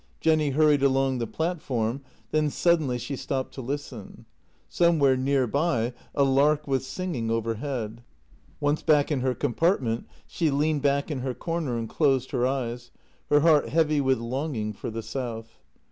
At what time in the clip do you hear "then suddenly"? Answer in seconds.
2.31-2.97